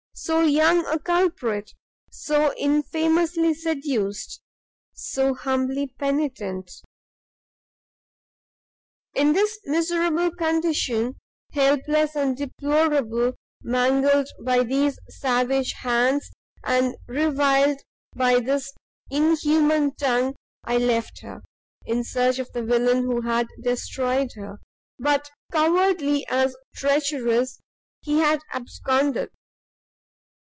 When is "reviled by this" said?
17.07-18.73